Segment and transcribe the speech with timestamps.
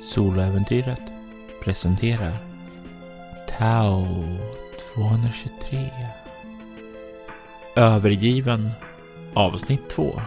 [0.00, 1.02] Soloäventyret
[1.60, 2.38] presenterar
[3.58, 4.06] Tao
[4.94, 5.90] 223
[7.76, 8.70] Övergiven
[9.34, 10.20] avsnitt 2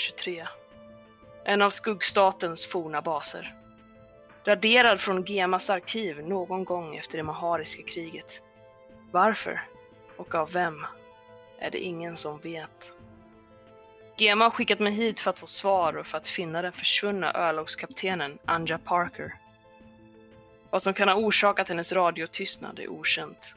[0.00, 0.48] 223.
[1.44, 3.54] En av skuggstatens forna baser.
[4.44, 8.40] Raderad från Gemas arkiv någon gång efter det Mahariska kriget.
[9.10, 9.60] Varför?
[10.16, 10.86] Och av vem?
[11.58, 12.92] Är det ingen som vet.
[14.16, 17.34] Gema har skickat mig hit för att få svar och för att finna den försvunna
[17.34, 19.34] örlogskaptenen Anja Parker.
[20.70, 23.54] Vad som kan ha orsakat hennes radiotystnad är okänt.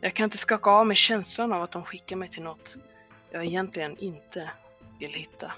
[0.00, 2.76] Jag kan inte skaka av mig känslan av att de skickar mig till något
[3.30, 4.50] jag egentligen inte
[4.98, 5.52] vill hitta.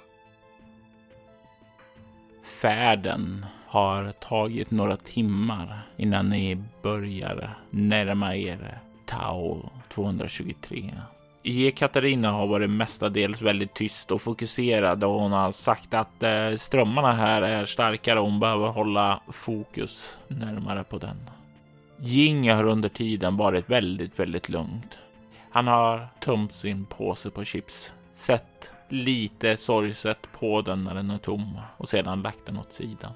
[2.60, 11.00] Färden har tagit några timmar innan ni börjar närma er Tao-223.
[11.76, 17.12] Katarina har varit mestadels väldigt tyst och fokuserad och hon har sagt att eh, strömmarna
[17.12, 21.30] här är starkare och hon behöver hålla fokus närmare på den.
[22.00, 24.98] Jing har under tiden varit väldigt, väldigt lugnt.
[25.50, 31.18] Han har tömt sin påse på chips, sett lite sorgset på den när den är
[31.18, 33.12] tom och sedan lagt den åt sidan.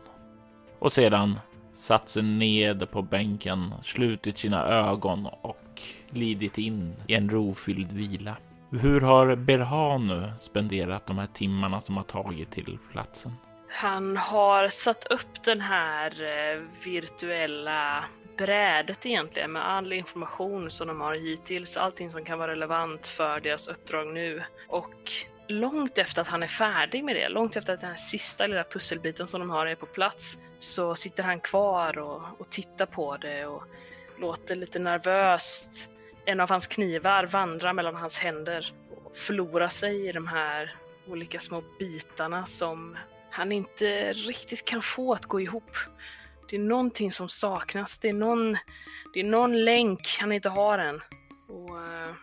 [0.79, 1.39] Och sedan
[1.73, 8.37] satt sig ned på bänken, slutit sina ögon och glidit in i en rofylld vila.
[8.71, 13.33] Hur har Berhanu spenderat de här timmarna som har tagit till platsen?
[13.69, 18.05] Han har satt upp den här eh, virtuella
[18.37, 23.41] brädet egentligen med all information som de har hittills, allting som kan vara relevant för
[23.41, 24.43] deras uppdrag nu.
[24.69, 25.13] Och
[25.49, 28.65] långt efter att han är färdig med det, långt efter att den här sista lilla
[28.65, 33.17] pusselbiten som de har är på plats, så sitter han kvar och, och tittar på
[33.17, 33.63] det och
[34.19, 35.89] låter lite nervöst
[36.25, 38.73] en av hans knivar vandra mellan hans händer
[39.05, 40.77] och förlora sig i de här
[41.07, 42.97] olika små bitarna som
[43.31, 45.77] han inte riktigt kan få att gå ihop.
[46.51, 47.99] Det är någonting som saknas.
[47.99, 48.59] Det är någon,
[49.15, 51.03] det är någon länk han inte har än.
[51.49, 52.15] Och, uh,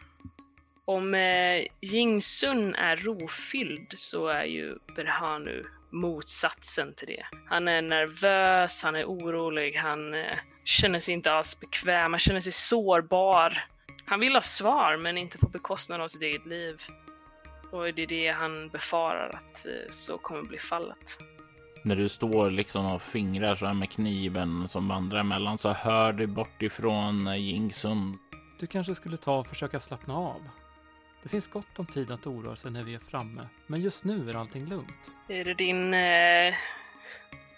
[0.90, 7.26] om uh, Jingsun är rofylld så är ju Berhanu motsatsen till det.
[7.46, 10.26] Han är nervös, han är orolig, han uh,
[10.64, 13.66] känner sig inte alls bekväm, han känner sig sårbar.
[14.06, 16.82] Han vill ha svar, men inte på bekostnad av sitt eget liv.
[17.72, 21.18] Och det är det han befarar att så kommer bli fallet
[21.84, 26.14] när du står liksom och fingrar så här med kniven som vandrar emellan så hör
[26.14, 28.18] du bort ifrån Jingsun.
[28.60, 30.42] Du kanske skulle ta och försöka slappna av.
[31.24, 34.30] Det finns gott om tid att oroa sig när vi är framme, men just nu
[34.30, 35.14] är allting lugnt.
[35.28, 36.56] Är det din eh,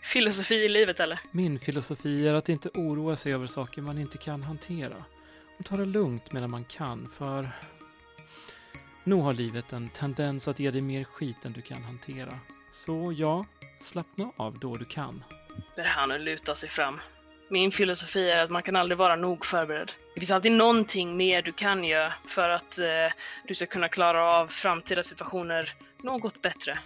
[0.02, 1.20] filosofi i livet eller?
[1.32, 5.06] Min filosofi är att inte oroa sig över saker man inte kan hantera.
[5.60, 7.50] Och ta det lugnt medan man kan, för
[9.04, 12.40] nog har livet en tendens att ge dig mer skit än du kan hantera.
[12.72, 13.46] Så ja,
[13.80, 15.24] slappna av då du kan.
[15.76, 17.00] Berhanu lutar sig fram.
[17.52, 19.92] Min filosofi är att man kan aldrig vara nog förberedd.
[20.14, 22.86] Det finns alltid någonting mer du kan göra för att eh,
[23.48, 25.74] du ska kunna klara av framtida situationer
[26.04, 26.80] något bättre.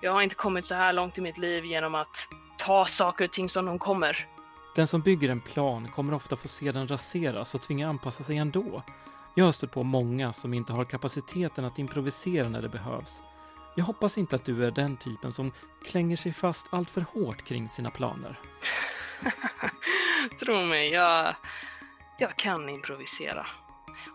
[0.00, 3.32] Jag har inte kommit så här långt i mitt liv genom att ta saker och
[3.32, 4.26] ting som de kommer.
[4.76, 8.36] Den som bygger en plan kommer ofta få se den raseras och tvinga anpassa sig
[8.36, 8.82] ändå.
[9.34, 13.20] Jag har stött på många som inte har kapaciteten att improvisera när det behövs.
[13.76, 15.52] Jag hoppas inte att du är den typen som
[15.84, 18.40] klänger sig fast allt för hårt kring sina planer.
[20.40, 21.34] Tro mig, jag,
[22.18, 23.46] jag kan improvisera.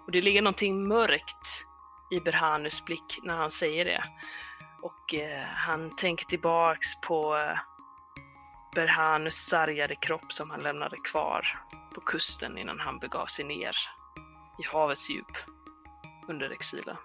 [0.06, 1.66] Och det ligger någonting mörkt
[2.12, 4.04] i Berhanus blick när han säger det.
[4.82, 7.60] Och eh, han tänker tillbaks på eh,
[8.76, 11.60] Berhanus sargade kropp som han lämnade kvar
[11.96, 13.76] på kusten innan han begav sig ner
[14.60, 15.38] i havets djup
[16.28, 16.96] under exilen.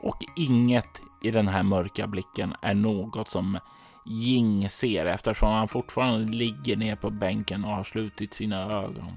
[0.00, 3.58] Och inget i den här mörka blicken är något som
[4.08, 9.12] Jing ser eftersom han fortfarande ligger ner på bänken och har slutit sina ögon.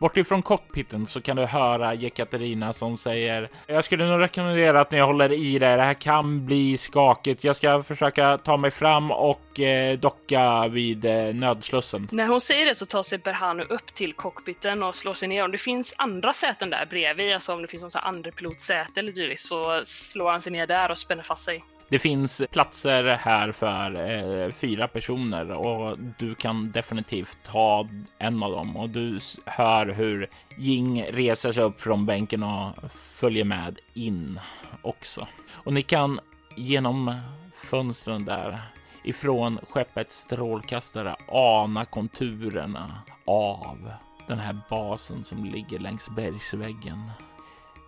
[0.00, 5.00] Bortifrån cockpiten så kan du höra Jekaterina som säger Jag skulle nog rekommendera att ni
[5.00, 5.76] håller i det.
[5.76, 7.44] Det här kan bli skakigt.
[7.44, 12.08] Jag ska försöka ta mig fram och eh, docka vid eh, nödslussen.
[12.12, 15.44] När hon säger det så tar sig Berhanu upp till cockpiten och slår sig ner.
[15.44, 19.42] Om det finns andra säten där bredvid, alltså om det finns någon andrepilotsäte eller dylikt,
[19.42, 21.64] så slår han sig ner där och spänner fast sig.
[21.90, 27.88] Det finns platser här för eh, fyra personer och du kan definitivt ta
[28.18, 33.44] en av dem och du hör hur Jing reser sig upp från bänken och följer
[33.44, 34.40] med in
[34.82, 35.28] också.
[35.52, 36.20] Och ni kan
[36.56, 37.20] genom
[37.54, 38.58] fönstren där
[39.04, 43.92] ifrån skeppets strålkastare ana konturerna av
[44.28, 47.10] den här basen som ligger längs bergsväggen.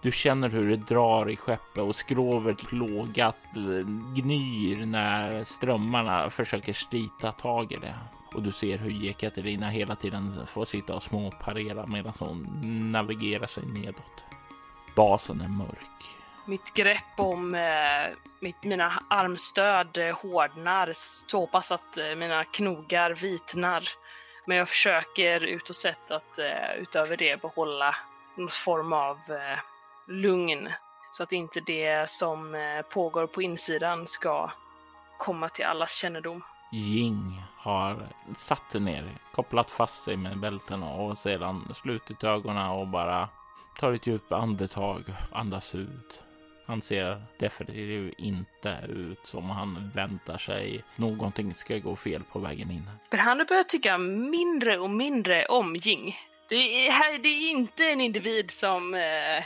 [0.03, 3.37] Du känner hur det drar i skeppet och skrovet plågat
[4.17, 7.95] gnyr när strömmarna försöker slita tag i det.
[8.35, 12.47] Och du ser hur Jekaterina hela tiden får sitta och småparera medan hon
[12.93, 14.25] navigerar sig nedåt.
[14.97, 16.17] Basen är mörk.
[16.47, 20.93] Mitt grepp om eh, mitt, mina armstöd eh, hårdnar
[21.27, 23.89] så pass att eh, mina knogar vitnar.
[24.47, 27.97] Men jag försöker utåt sett att eh, utöver det behålla
[28.37, 29.59] någon form av eh,
[30.13, 30.69] lugn
[31.13, 34.51] så att inte det som eh, pågår på insidan ska
[35.19, 36.43] komma till allas kännedom.
[36.73, 43.29] Jing har satt ner, kopplat fast sig med bältena och sedan slutit ögonen och bara
[43.79, 46.23] tar ett djupt andetag, andas ut.
[46.67, 52.71] Han ser definitivt inte ut som han väntar sig någonting ska gå fel på vägen
[52.71, 52.91] in.
[53.11, 56.17] Men han börjar tycka mindre och mindre om Jing.
[56.49, 58.95] Det är, det är inte en individ som...
[58.95, 59.45] Eh,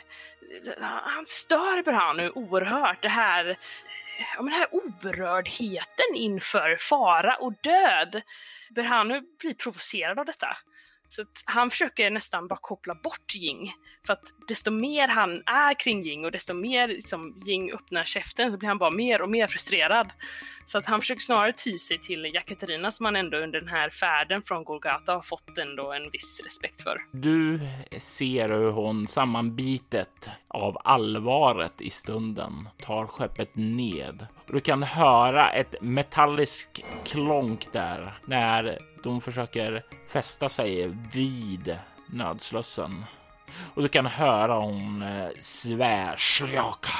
[0.81, 3.03] han stör Berhanu oerhört.
[3.03, 3.57] Det här,
[4.37, 8.23] ja, men den här oberördheten inför fara och död.
[8.71, 10.57] Berhanu blir provocerad av detta.
[11.09, 13.73] Så han försöker nästan bara koppla bort Jing.
[14.07, 18.53] För att desto mer han är kring Jing och desto mer liksom, Jing öppnar käften
[18.53, 20.13] så blir han bara mer och mer frustrerad.
[20.67, 23.91] Så att han försöker snarare ty sig till Jakaterina som han ändå under den här
[23.91, 26.99] färden från Golgata har fått ändå en viss respekt för.
[27.13, 27.61] Du
[27.99, 34.27] ser hur hon sammanbitet av allvaret i stunden tar skeppet ned.
[34.47, 43.05] Du kan höra ett metalliskt klonk där när de försöker fästa sig vid nödslussen.
[43.75, 46.91] Och du kan höra hon eh, svär slaka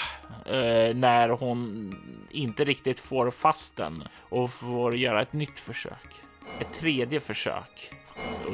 [0.47, 1.95] eh, när hon
[2.31, 6.15] inte riktigt får fast den och får göra ett nytt försök.
[6.61, 7.91] Ett tredje försök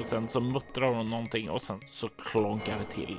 [0.00, 3.16] och sen så muttrar hon någonting och sen så klonkar det till.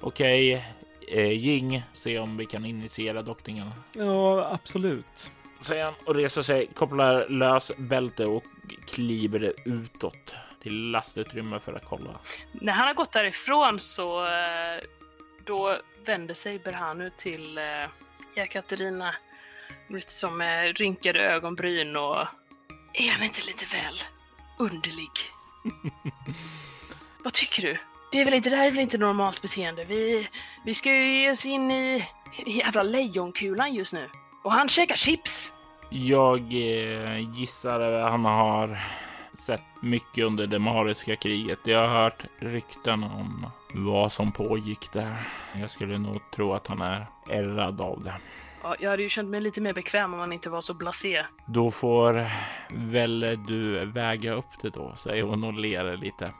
[0.00, 0.64] Okej,
[1.00, 3.70] okay, Jing, se om vi kan initiera dockningen.
[3.92, 5.30] Ja, absolut.
[5.64, 8.44] Säger han och reser sig, kopplar lös bälte och
[8.86, 12.10] kliver utåt till lastutrymme för att kolla.
[12.52, 14.82] När han har gått därifrån så eh,
[15.44, 19.14] då vänder sig Berhanu till eh, Katarina
[19.88, 22.26] lite som med rynkade ögonbryn och
[22.92, 24.00] är han inte lite väl
[24.58, 25.10] underlig?
[27.24, 27.78] Vad tycker du?
[28.12, 29.84] Det, är väl inte, det här är väl inte normalt beteende?
[29.84, 30.28] Vi,
[30.64, 32.08] vi ska ju ge oss in i,
[32.46, 34.10] i jävla lejonkulan just nu.
[34.42, 35.53] Och han käkar chips!
[35.96, 38.78] Jag eh, gissar att han har
[39.32, 41.58] sett mycket under det mariska kriget.
[41.64, 45.16] Jag har hört rykten om vad som pågick där.
[45.54, 48.14] Jag skulle nog tro att han är ärrad av det.
[48.62, 51.24] Ja, jag hade ju känt mig lite mer bekväm om han inte var så blasé.
[51.46, 52.26] Då får
[52.70, 56.30] väl du väga upp det då, säger hon och ler lite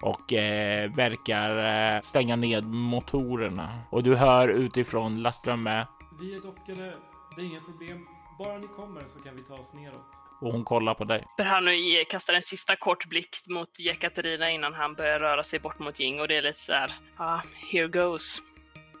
[0.00, 1.58] och eh, verkar
[1.94, 3.78] eh, stänga ned motorerna.
[3.90, 5.88] Och du hör utifrån lastrummet.
[6.20, 6.94] Vi är dockade.
[7.36, 8.06] Det är inga problem.
[8.38, 11.24] Bara ni kommer så kan vi ta oss neråt och hon kollar på dig.
[11.36, 16.00] Berhanu kastar en sista kort blick mot Jekaterina innan han börjar röra sig bort mot
[16.00, 18.42] Jing och det är lite så här, ja, ah, here goes.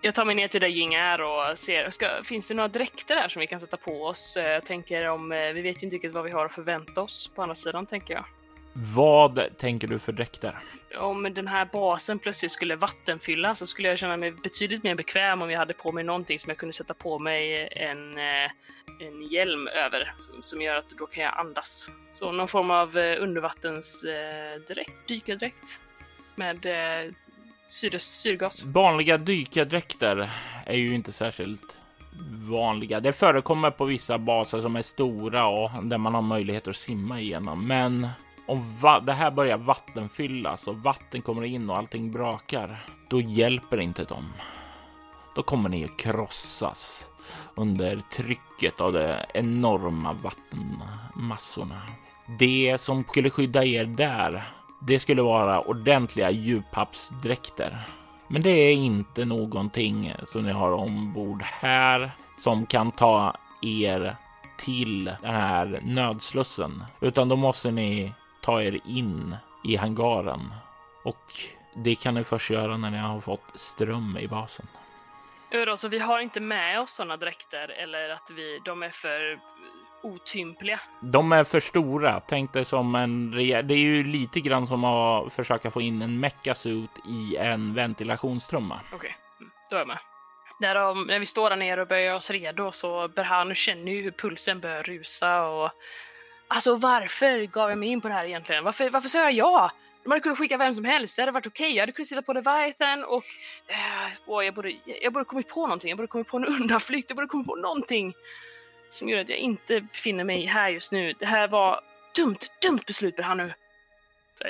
[0.02, 3.14] Jag tar mig ner till där Jing är och ser, ska, finns det några dräkter
[3.14, 4.32] där som vi kan sätta på oss?
[4.36, 7.02] Jag eh, tänker om, eh, vi vet ju inte riktigt vad vi har att förvänta
[7.02, 8.24] oss på andra sidan tänker jag.
[8.72, 10.58] Vad tänker du för dräkter?
[10.98, 15.42] Om den här basen plötsligt skulle vattenfylla så skulle jag känna mig betydligt mer bekväm
[15.42, 18.50] om jag hade på mig någonting som jag kunde sätta på mig en, eh,
[19.00, 20.12] en hjälm över
[20.42, 21.90] som gör att då kan jag andas.
[22.12, 25.80] Så någon form av eh, undervattensdräkt, dykardräkt
[26.34, 27.12] med eh,
[27.68, 28.62] syre, syrgas.
[28.62, 30.30] Vanliga dykardräkter
[30.66, 31.78] är ju inte särskilt
[32.50, 33.00] vanliga.
[33.00, 37.20] Det förekommer på vissa baser som är stora och där man har möjlighet att simma
[37.20, 37.66] igenom.
[37.66, 38.08] Men
[38.46, 38.64] om
[39.06, 44.24] det här börjar vattenfyllas och vatten kommer in och allting brakar, då hjälper inte de.
[45.34, 47.10] Då kommer ni att krossas
[47.54, 51.82] under trycket av de enorma vattenmassorna.
[52.38, 54.52] Det som skulle skydda er där
[54.86, 57.88] Det skulle vara ordentliga djuphavsdräkter.
[58.28, 64.16] Men det är inte någonting som ni har ombord här som kan ta er
[64.58, 70.54] till den här nödslussen, utan då måste ni ta er in i hangaren
[71.04, 71.32] och
[71.74, 74.66] det kan ni först göra när ni har fått ström i basen.
[75.50, 79.40] Ja, så vi har inte med oss sådana dräkter eller att vi, de är för
[80.02, 80.80] otympliga?
[81.00, 82.20] De är för stora.
[82.20, 83.68] Tänk dig som en rejäl...
[83.68, 88.80] Det är ju lite grann som att försöka få in en mechasuit i en ventilationstrumma.
[88.86, 89.10] Okej, okay.
[89.40, 89.98] Mm, då är jag med.
[90.60, 94.10] Därav, när vi står där nere och börjar oss redo så Berhanu känner ju hur
[94.10, 95.70] pulsen börjar rusa och
[96.54, 98.64] Alltså varför gav jag mig in på det här egentligen?
[98.64, 99.72] Varför, varför sa jag ja?
[100.02, 101.64] De hade kunnat skicka vem som helst, det hade varit okej.
[101.64, 101.76] Okay.
[101.76, 103.24] Jag hade kunnat sitta på Leviathan och...
[103.66, 107.16] Äh, jag, borde, jag borde kommit på någonting, jag borde kommit på en undanflykt, jag
[107.16, 108.14] borde kommit på någonting
[108.90, 111.12] som gör att jag inte befinner mig här just nu.
[111.18, 111.80] Det här var
[112.16, 113.54] dumt, dumt beslut för han nu.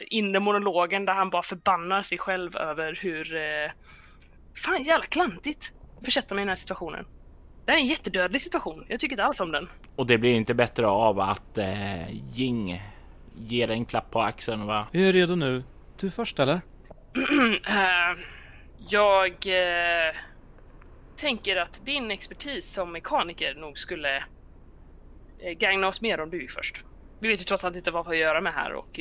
[0.06, 3.36] inre monologen där han bara förbannar sig själv över hur...
[3.36, 3.70] Eh,
[4.64, 5.72] fan jävla klantigt
[6.04, 7.06] försätta mig i den här situationen.
[7.64, 8.84] Det är en jättedödlig situation.
[8.88, 9.68] Jag tycker inte alls om den.
[9.96, 12.82] Och det blir inte bättre av att eh, Jing
[13.36, 14.86] ger en klapp på axeln va?
[14.92, 15.62] Jag är redo nu.
[16.00, 16.54] Du först eller?
[16.54, 16.60] uh,
[18.88, 20.16] jag uh,
[21.16, 26.50] tänker att din expertis som mekaniker nog skulle uh, gagna oss mer om du gick
[26.50, 26.84] först.
[27.20, 29.00] Vi vet ju trots allt inte vad vi har att göra med här och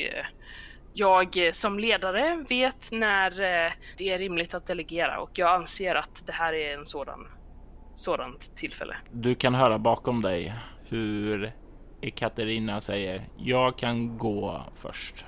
[0.93, 3.31] jag som ledare vet när
[3.97, 7.27] det är rimligt att delegera och jag anser att det här är en sådan
[8.01, 8.95] sådant tillfälle.
[9.11, 10.53] Du kan höra bakom dig
[10.83, 11.51] hur
[12.15, 15.25] Katarina säger jag kan gå först.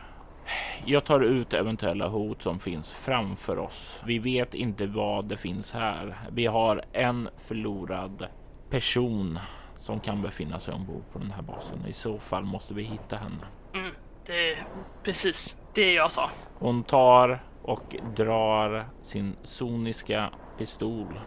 [0.86, 4.04] Jag tar ut eventuella hot som finns framför oss.
[4.06, 6.18] Vi vet inte vad det finns här.
[6.32, 8.28] Vi har en förlorad
[8.70, 9.40] person
[9.78, 11.86] som kan befinna sig ombord på den här basen.
[11.88, 13.46] I så fall måste vi hitta henne.
[13.74, 14.68] Mm, det är
[15.04, 16.30] precis det jag sa.
[16.60, 21.20] Hon tar och drar sin soniska pistol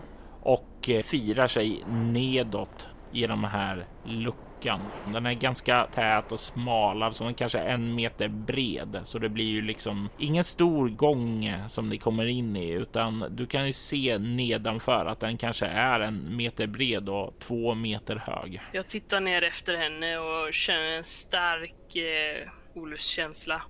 [0.46, 4.80] och eh, firar sig nedåt i den här luckan.
[5.12, 9.28] Den är ganska tät och smal, alltså den kanske är en meter bred, så det
[9.28, 13.72] blir ju liksom ingen stor gång som ni kommer in i, utan du kan ju
[13.72, 18.60] se nedanför att den kanske är en meter bred och två meter hög.
[18.72, 23.62] Jag tittar ner efter henne och känner en stark eh, olustkänsla.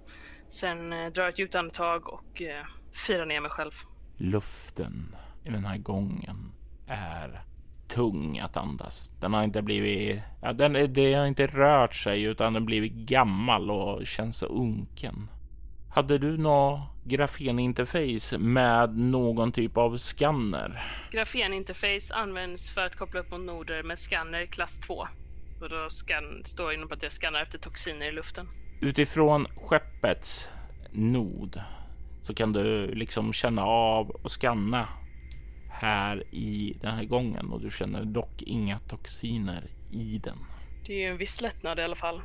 [0.48, 2.66] Sen eh, drar jag ett djupt andetag och eh,
[3.06, 3.72] firar ner mig själv.
[4.16, 6.52] Luften i den här gången
[6.86, 7.42] är
[7.88, 9.12] tung att andas.
[9.20, 13.70] Den har inte blivit, ja, den, det har inte rört sig utan den blivit gammal
[13.70, 15.28] och känns så unken.
[15.94, 20.98] Hade du något grafeninterface med någon typ av skanner?
[21.12, 24.94] Grafeninterface används för att koppla upp mot noder med skanner klass 2.
[25.60, 28.48] Och då scan, står inom att det skannar efter toxiner i luften.
[28.80, 30.50] Utifrån skeppets
[30.92, 31.60] nod
[32.22, 34.88] så kan du liksom känna av och skanna
[35.80, 40.38] här i den här gången och du känner dock inga toxiner i den.
[40.86, 42.22] Det är ju en viss lättnad i alla fall.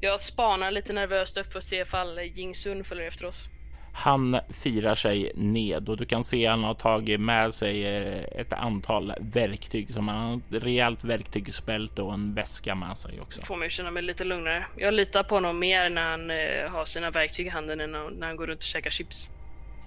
[0.00, 3.48] Jag spanar lite nervöst upp för att se ifall Jing Sun följer efter oss.
[3.94, 8.40] Han firar sig ned och du kan se att han har tagit med sig eh,
[8.40, 13.42] ett antal verktyg som han har ett rejält verktygsbälte och en väska med sig också.
[13.42, 14.66] Får mig känna mig lite lugnare.
[14.76, 18.26] Jag litar på honom mer när han eh, har sina verktyg i handen än när
[18.26, 19.30] han går runt och käkar chips.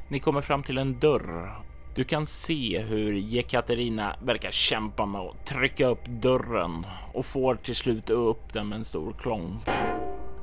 [0.07, 1.65] Ni kommer fram till en dörr
[1.95, 7.75] du kan se hur Jekaterina verkar kämpa med att trycka upp dörren och får till
[7.75, 9.61] slut upp den med en stor klonk.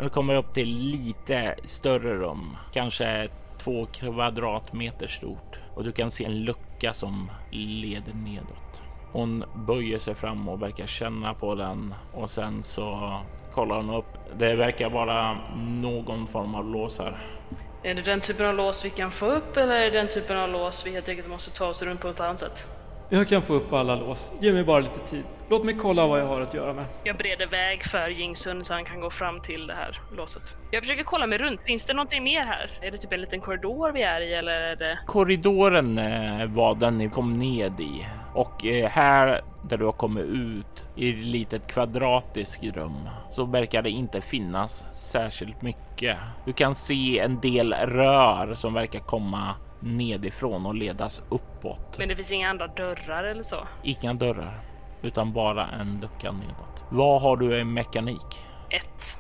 [0.00, 3.28] Du kommer upp till lite större rum, kanske
[3.59, 8.82] två kvadratmeter stort och du kan se en lucka som leder nedåt.
[9.12, 13.18] Hon böjer sig fram och verkar känna på den och sen så
[13.52, 14.38] kollar hon upp.
[14.38, 17.41] Det verkar vara någon form av lås här.
[17.84, 20.36] Är det den typen av lås vi kan få upp eller är det den typen
[20.36, 22.66] av lås vi helt enkelt måste ta oss runt på ett annat sätt?
[23.14, 24.35] Jag kan få upp alla lås.
[24.40, 25.25] Ge mig bara lite tid.
[25.49, 26.85] Låt mig kolla vad jag har att göra med.
[27.04, 30.54] Jag bereder väg för Jingsun så han kan gå fram till det här låset.
[30.71, 31.61] Jag försöker kolla mig runt.
[31.61, 32.78] Finns det någonting mer här?
[32.83, 34.99] Är det typ en liten korridor vi är i eller är det?
[35.07, 40.25] Korridoren eh, var den ni kom ned i och eh, här där du har kommit
[40.25, 46.16] ut i ett litet kvadratiskt rum så verkar det inte finnas särskilt mycket.
[46.45, 51.98] Du kan se en del rör som verkar komma nedifrån och ledas uppåt.
[51.98, 53.66] Men det finns inga andra dörrar eller så?
[53.82, 54.60] Inga dörrar,
[55.02, 56.82] utan bara en lucka nedåt.
[56.90, 58.44] Vad har du i mekanik?
[58.70, 59.16] Ett.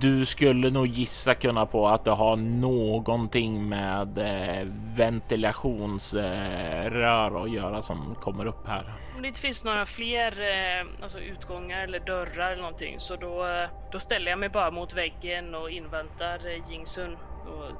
[0.00, 7.82] Du skulle nog gissa kunna på att det har någonting med eh, ventilationsrör att göra
[7.82, 8.92] som kommer upp här.
[9.16, 13.46] Om det inte finns några fler eh, alltså utgångar eller dörrar eller någonting så då,
[13.46, 17.70] eh, då ställer jag mig bara mot väggen och inväntar eh, Jingsun och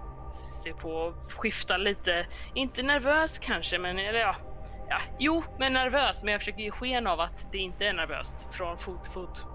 [0.65, 2.27] ser på och skiftar lite.
[2.55, 4.37] Inte nervös kanske, men eller ja,
[4.89, 6.23] ja, jo, men nervös.
[6.23, 9.47] Men jag försöker ge sken av att det inte är nervöst från fot till fot.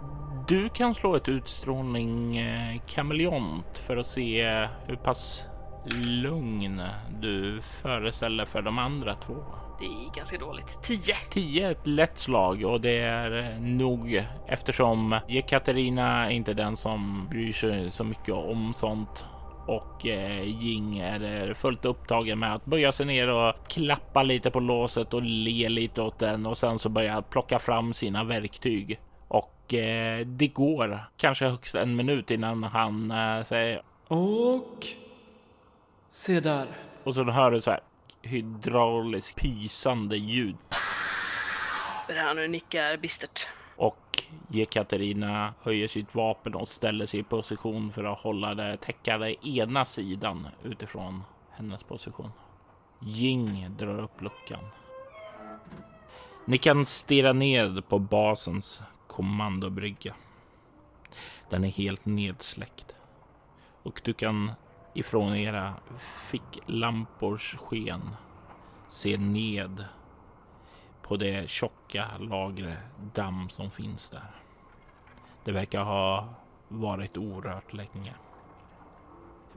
[0.47, 5.47] Du kan slå ett utstrålning eh, kameleont för att se hur pass
[5.95, 6.83] lugn
[7.21, 9.35] du föreställer för de andra två.
[9.79, 10.83] Det är ganska dåligt.
[10.83, 11.15] 10.
[11.29, 17.27] 10 är ett lätt slag och det är nog eftersom Katarina är inte den som
[17.31, 19.25] bryr sig så mycket om sånt
[19.69, 24.59] och eh, Jing är fullt upptagen med att böja sig ner och klappa lite på
[24.59, 28.99] låset och le lite åt den och sen så börja plocka fram sina verktyg.
[29.27, 34.87] Och eh, det går kanske högst en minut innan han eh, säger Och...
[36.09, 36.67] Se där.
[37.03, 37.79] och så hör du så här
[38.21, 40.55] hydrauliskt pysande ljud
[42.07, 43.47] Berhanu nickar bistert.
[44.47, 49.85] Jekaterina höjer sitt vapen och ställer sig i position för att hålla det täcka ena
[49.85, 52.31] sidan utifrån hennes position.
[52.99, 54.63] Jing drar upp luckan.
[56.45, 60.15] Ni kan stirra ned på basens kommandobrygga.
[61.49, 62.95] Den är helt nedsläckt
[63.83, 64.51] och du kan
[64.93, 65.73] ifrån era
[66.29, 68.09] ficklampors sken
[68.89, 69.85] se ned
[71.09, 72.77] på det tjocka lagret
[73.13, 74.31] damm som finns där.
[75.43, 76.27] Det verkar ha
[76.67, 78.13] varit orört länge.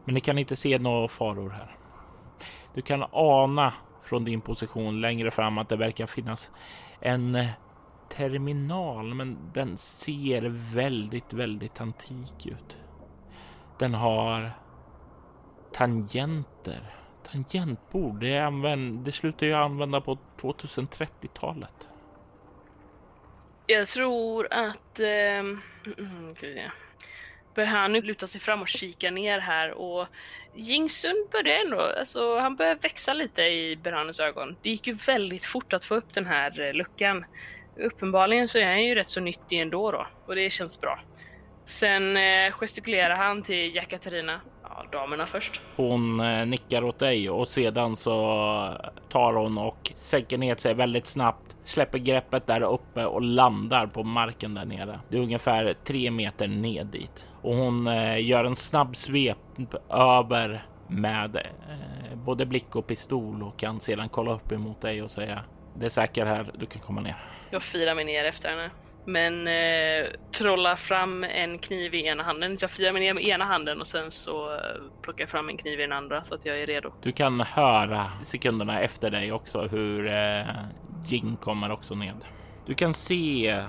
[0.04, 1.76] Men ni kan inte se några faror här.
[2.74, 6.50] Du kan ana från din position längre fram att det verkar finnas
[7.00, 7.48] en eh,
[8.08, 10.42] terminal, men den ser
[10.74, 12.78] väldigt, väldigt antik ut.
[13.78, 14.50] Den har
[15.72, 17.01] tangenter.
[17.32, 21.88] Tangentbord, det, använd, det slutar ju använda på 2030-talet.
[23.66, 25.00] Jag tror att...
[25.00, 25.60] Eh, mm.
[27.54, 30.06] Berhanu lutar sig fram och kikar ner här och
[30.54, 34.56] Jingsun börjar ändå, alltså han börjar växa lite i Berhanus ögon.
[34.62, 37.24] Det gick ju väldigt fort att få upp den här eh, luckan.
[37.76, 41.00] Uppenbarligen så är han ju rätt så nyttig ändå då och det känns bra.
[41.64, 44.40] Sen eh, gestikulerar han till Jakaterina.
[44.76, 45.60] Ja, damerna först.
[45.76, 48.12] Hon eh, nickar åt dig och sedan så
[49.08, 54.02] tar hon och sänker ner sig väldigt snabbt, släpper greppet där uppe och landar på
[54.02, 55.00] marken där nere.
[55.08, 59.38] Det är ungefär tre meter ned dit och hon eh, gör en snabb svep
[59.90, 65.10] över med eh, både blick och pistol och kan sedan kolla upp emot dig och
[65.10, 65.44] säga
[65.74, 66.46] det är säkert här.
[66.54, 67.16] Du kan komma ner.
[67.50, 68.70] Jag firar mig ner efter henne.
[69.04, 72.58] Men eh, trollar fram en kniv i ena handen.
[72.58, 74.60] Så jag firar mig ner med ena handen och sen så eh,
[75.02, 76.92] plockar jag fram en kniv i den andra så att jag är redo.
[77.02, 80.46] Du kan höra sekunderna efter dig också hur eh,
[81.06, 82.24] Jing kommer också ned.
[82.66, 83.64] Du kan se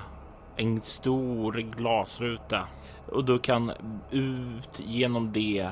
[0.55, 2.67] en stor glasruta
[3.07, 3.71] och du kan
[4.11, 5.69] ut genom det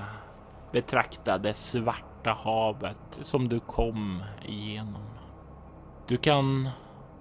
[0.72, 5.06] betrakta det svarta havet som du kom igenom.
[6.08, 6.70] Du kan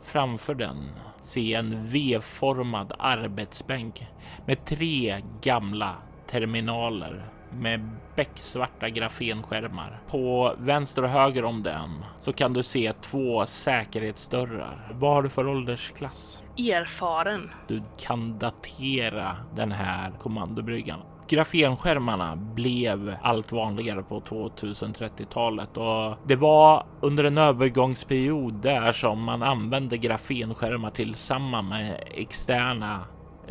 [0.03, 0.91] framför den
[1.23, 4.07] se en V-formad arbetsbänk
[4.47, 10.01] med tre gamla terminaler med becksvarta grafenskärmar.
[10.07, 14.93] På vänster och höger om den så kan du se två säkerhetsdörrar.
[14.95, 16.45] Vad har du för åldersklass?
[16.57, 17.51] Erfaren.
[17.69, 21.01] Du kan datera den här kommandobryggan.
[21.31, 29.43] Grafenskärmarna blev allt vanligare på 2030-talet och det var under en övergångsperiod där som man
[29.43, 33.05] använde grafenskärmar tillsammans med externa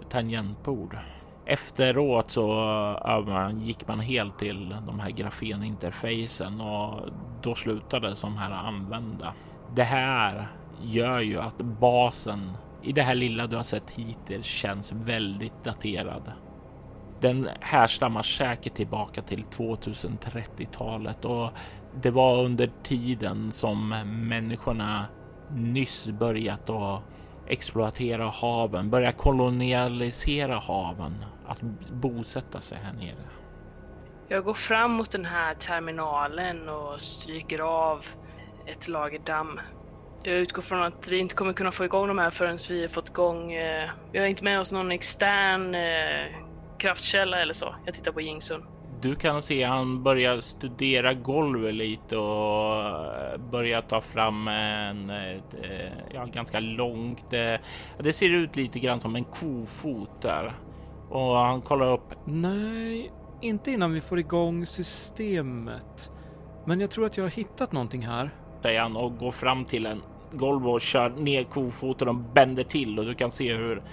[0.09, 0.97] tangentbord.
[1.45, 7.09] Efteråt så gick man helt till de här grafeninterfacen och
[7.41, 9.33] då slutade de här använda.
[9.75, 10.47] Det här
[10.81, 12.51] gör ju att basen
[12.83, 16.31] i det här lilla du har sett hittills känns väldigt daterad.
[17.21, 21.49] Den härstammar säkert tillbaka till 2030-talet och
[22.01, 23.89] det var under tiden som
[24.29, 25.05] människorna
[25.51, 27.01] nyss börjat att
[27.47, 33.29] exploatera haven, börja kolonialisera haven, att bosätta sig här nere.
[34.27, 38.05] Jag går fram mot den här terminalen och stryker av
[38.65, 39.59] ett lager damm.
[40.23, 42.87] Jag utgår från att vi inte kommer kunna få igång de här förrän vi har
[42.87, 43.53] fått igång...
[43.53, 46.48] Eh, vi har inte med oss någon extern eh,
[46.79, 47.75] kraftkälla eller så.
[47.85, 48.65] Jag tittar på Jingsun.
[49.01, 55.55] Du kan se han börjar studera golvet lite och börjar ta fram en ett,
[56.13, 57.29] ja, ganska långt.
[57.99, 60.53] Det ser ut lite grann som en kofot där
[61.09, 62.13] och han kollar upp.
[62.25, 63.11] Nej,
[63.41, 66.11] inte innan vi får igång systemet.
[66.65, 68.31] Men jag tror att jag har hittat någonting här.
[68.61, 72.99] Säger han och går fram till en golv och kör ner kofoten och bänder till
[72.99, 73.83] och du kan se hur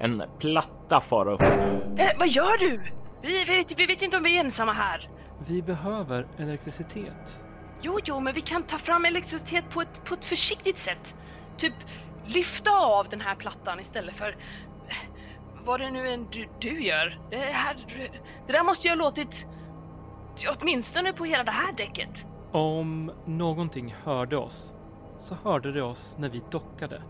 [0.00, 1.42] en platta far upp.
[1.42, 2.80] Eh, vad gör du?
[3.22, 5.08] Vi, vi, vet, vi vet inte om vi är ensamma här.
[5.46, 7.42] Vi behöver elektricitet.
[7.82, 11.14] Jo, jo, men vi kan ta fram elektricitet på ett, på ett försiktigt sätt.
[11.56, 11.74] Typ
[12.26, 14.28] lyfta av den här plattan istället för
[14.88, 14.96] eh,
[15.64, 17.18] vad det nu än du, du gör.
[17.30, 17.76] Det, här,
[18.46, 19.46] det där måste ju ha låtit
[20.46, 22.26] åtminstone på hela det här däcket.
[22.52, 24.74] Om någonting hörde oss
[25.18, 27.02] så hörde det oss när vi dockade.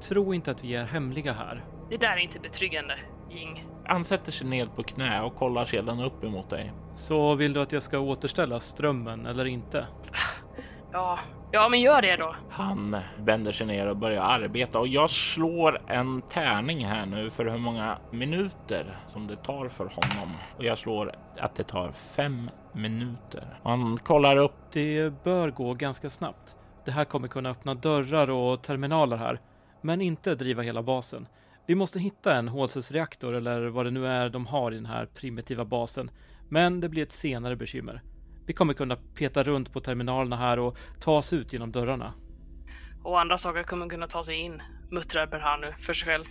[0.00, 1.64] Tro inte att vi är hemliga här.
[1.90, 2.98] Det där är inte betryggande,
[3.30, 3.64] Ying.
[3.86, 6.72] Han sätter sig ned på knä och kollar sedan upp emot dig.
[6.94, 9.86] Så vill du att jag ska återställa strömmen eller inte?
[10.92, 11.18] Ja,
[11.52, 12.36] ja men gör det då.
[12.50, 17.46] Han vänder sig ner och börjar arbeta och jag slår en tärning här nu för
[17.46, 20.36] hur många minuter som det tar för honom.
[20.56, 23.58] Och jag slår att det tar fem minuter.
[23.62, 24.56] Han kollar upp.
[24.72, 26.56] Det bör gå ganska snabbt.
[26.84, 29.40] Det här kommer kunna öppna dörrar och terminaler här,
[29.80, 31.26] men inte driva hela basen.
[31.68, 35.06] Vi måste hitta en HLSS-reaktor eller vad det nu är de har i den här
[35.06, 36.10] primitiva basen.
[36.48, 38.02] Men det blir ett senare bekymmer.
[38.46, 42.14] Vi kommer kunna peta runt på terminalerna här och ta oss ut genom dörrarna.
[43.02, 46.24] Och andra saker kommer kunna ta sig in, muttrar Berhanu för sig själv.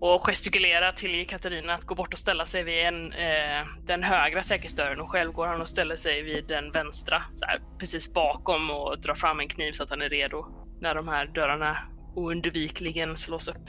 [0.00, 4.42] Och gestikulerar till Katarina att gå bort och ställa sig vid en, eh, den högra
[4.42, 8.70] säkerhetsdörren och själv går han och ställer sig vid den vänstra, så här, precis bakom
[8.70, 10.46] och drar fram en kniv så att han är redo
[10.80, 11.78] när de här dörrarna
[12.14, 13.68] oundvikligen slås upp.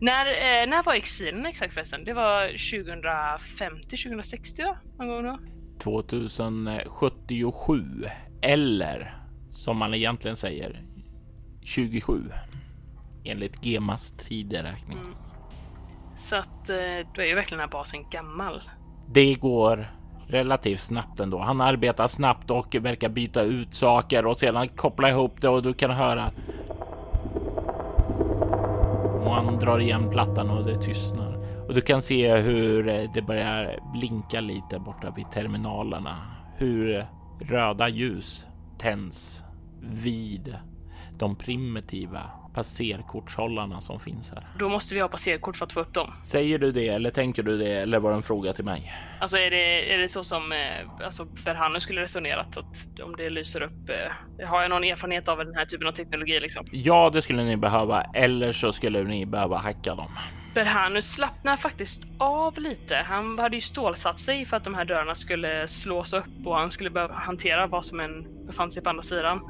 [0.00, 2.04] När, eh, när var exilen exakt förresten?
[2.04, 4.78] Det var 2050, 2060 va?
[4.98, 5.38] Någon gång då?
[5.78, 8.04] 2077
[8.42, 9.16] eller
[9.50, 10.82] som man egentligen säger
[11.62, 12.22] 27
[13.24, 14.98] enligt Gemas tideräkning.
[14.98, 15.14] Mm.
[16.16, 16.76] Så att eh,
[17.14, 18.62] då är ju verkligen den här basen gammal.
[19.08, 19.86] Det går
[20.26, 21.38] relativt snabbt ändå.
[21.38, 25.74] Han arbetar snabbt och verkar byta ut saker och sedan koppla ihop det och du
[25.74, 26.30] kan höra.
[29.24, 31.34] Och han drar igen plattan och det tystnar
[31.68, 36.16] och du kan se hur eh, det börjar blinka lite borta vid terminalerna.
[36.56, 37.04] Hur eh,
[37.40, 38.46] röda ljus
[38.78, 39.44] tänds
[39.80, 40.56] vid
[41.18, 44.46] de primitiva passerkortshållarna som finns här.
[44.58, 46.12] Då måste vi ha passerkort för att få upp dem.
[46.22, 48.92] Säger du det eller tänker du det eller var det en fråga till mig?
[49.20, 53.30] Alltså är det, är det så som eh, alltså Berhanu skulle resonerat att om det
[53.30, 53.90] lyser upp?
[54.40, 56.64] Eh, har jag någon erfarenhet av den här typen av teknologi liksom?
[56.72, 60.10] Ja, det skulle ni behöva eller så skulle ni behöva hacka dem.
[60.54, 62.96] Berhanu slappnar faktiskt av lite.
[62.96, 66.70] Han hade ju stålsatt sig för att de här dörrarna skulle slås upp och han
[66.70, 69.40] skulle behöva hantera vad som än befann sig på andra sidan.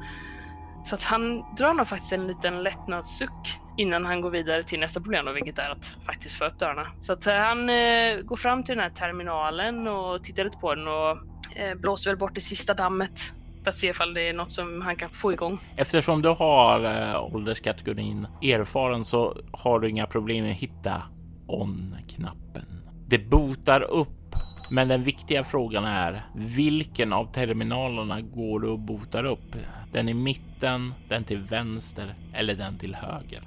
[0.85, 5.01] Så att han drar nog faktiskt en liten lättnadssuck innan han går vidare till nästa
[5.01, 6.87] problem då, vilket är att faktiskt få upp dörrarna.
[7.01, 10.75] Så att eh, han eh, går fram till den här terminalen och tittar lite på
[10.75, 11.17] den och
[11.55, 13.31] eh, blåser väl bort det sista dammet
[13.63, 15.59] för att se ifall det är något som han kan få igång.
[15.75, 21.01] Eftersom du har eh, ålderskategorin erfaren så har du inga problem med att hitta
[21.47, 22.65] on-knappen.
[23.07, 24.24] Det botar upp
[24.69, 29.55] men den viktiga frågan är vilken av terminalerna går du och botar upp?
[29.91, 33.41] Den i mitten, den till vänster eller den till höger?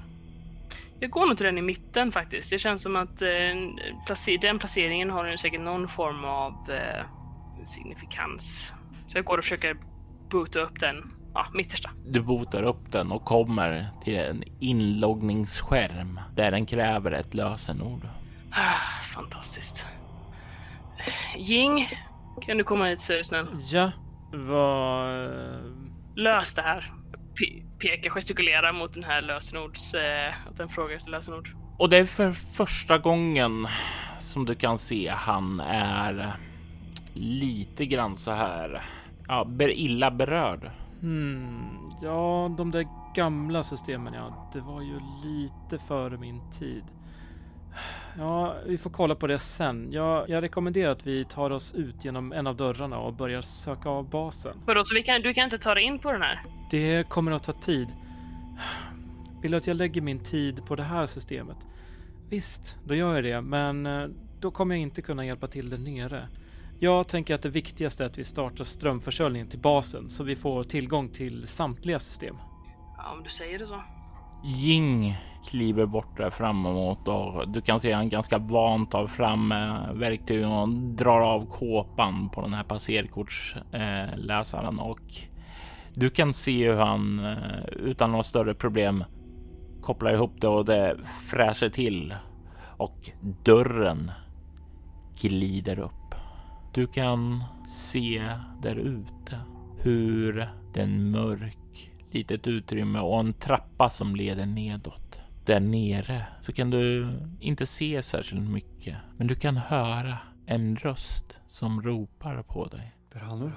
[1.00, 2.50] Jag går nog till den i mitten faktiskt.
[2.50, 7.04] Det känns som att eh, den placeringen har nu säkert någon form av eh,
[7.64, 8.74] signifikans.
[9.06, 9.76] Så jag går och försöker
[10.30, 11.90] boota upp den ja, mittersta.
[12.06, 18.08] Du botar upp den och kommer till en inloggningsskärm där den kräver ett lösenord.
[18.50, 19.86] Ah, fantastiskt.
[21.36, 21.88] Jing,
[22.40, 23.46] kan du komma hit så är du snäll?
[23.72, 23.90] Ja,
[24.32, 25.30] vad...
[26.16, 26.92] Lös det här.
[27.38, 29.94] P pekar, gestikulerar mot den här lösenords...
[29.94, 31.54] Eh, att den frågar efter lösenord.
[31.78, 33.68] Och det är för första gången
[34.18, 36.32] som du kan se han är
[37.14, 38.82] lite grann så här
[39.28, 40.70] ja, illa berörd.
[41.00, 46.84] Hmm, ja, de där gamla systemen, ja, det var ju lite före min tid.
[48.18, 49.88] Ja, vi får kolla på det sen.
[49.92, 53.88] Jag, jag rekommenderar att vi tar oss ut genom en av dörrarna och börjar söka
[53.88, 54.56] av basen.
[54.66, 56.42] Vadå, så vi kan, du kan inte ta dig in på den här?
[56.70, 57.88] Det kommer att ta tid.
[59.42, 61.56] Vill du att jag lägger min tid på det här systemet?
[62.28, 64.08] Visst, då gör jag det, men eh,
[64.40, 66.28] då kommer jag inte kunna hjälpa till där nere.
[66.80, 70.64] Jag tänker att det viktigaste är att vi startar strömförsörjningen till basen så vi får
[70.64, 72.36] tillgång till samtliga system.
[72.96, 73.82] Ja, om du säger det så.
[74.42, 75.16] Jing
[75.48, 80.52] kliver bort där framåt och du kan se han ganska vant tar fram eh, verktygen
[80.52, 85.00] och drar av kåpan på den här passerkortsläsaren och
[85.94, 89.04] du kan se hur han eh, utan några större problem
[89.80, 90.96] kopplar ihop det och det
[91.30, 92.14] fräser till
[92.76, 93.10] och
[93.44, 94.10] dörren
[95.20, 96.14] glider upp.
[96.74, 99.40] Du kan se där ute
[99.78, 101.67] hur den mörka mörk
[102.10, 105.20] litet utrymme och en trappa som leder nedåt.
[105.44, 111.40] Där nere så kan du inte se särskilt mycket, men du kan höra en röst
[111.46, 112.94] som ropar på dig.
[113.12, 113.52] Berhanur,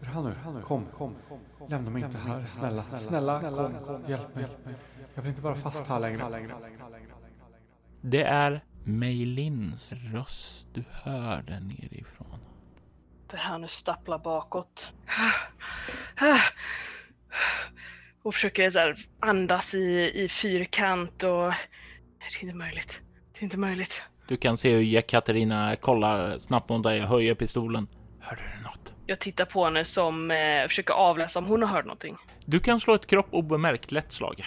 [0.00, 1.14] Berhanur, kom, kom,
[1.68, 4.46] lämna mig inte här, snälla, snälla, kom, hjälp mig.
[5.14, 6.54] Jag vill inte vara fast här längre.
[8.00, 12.38] Det är Meilins röst du hör där nerifrån.
[13.30, 14.92] Berhanur stapplar bakåt.
[18.24, 21.52] Och försöker så här, andas i, i fyrkant och...
[22.18, 23.00] Det är inte möjligt.
[23.32, 24.02] Det är inte möjligt.
[24.28, 27.86] Du kan se hur Katarina kollar snabbt mot dig och höjer pistolen.
[28.20, 28.94] Hörde du något?
[29.06, 32.16] Jag tittar på henne som eh, försöker avläsa om hon har hört någonting.
[32.46, 34.44] Du kan slå ett kropp obemärkt lätt slag.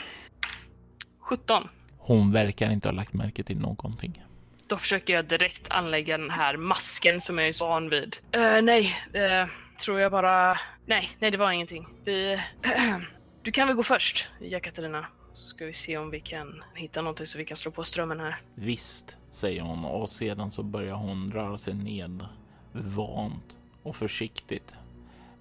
[1.19, 1.67] 17.
[1.97, 4.23] Hon verkar inte ha lagt märke till någonting.
[4.67, 8.17] Då försöker jag direkt anlägga den här masken som jag är så van vid.
[8.35, 10.59] Uh, nej, uh, tror jag bara...
[10.85, 11.87] Nej, nej det var ingenting.
[12.05, 12.39] Vi...
[13.47, 15.05] du kan väl gå först, Jekaterina.
[15.35, 18.41] Ska vi se om vi kan hitta någonting så vi kan slå på strömmen här.
[18.55, 22.25] Visst, säger hon och sedan så börjar hon röra sig ned
[22.71, 24.75] vant och försiktigt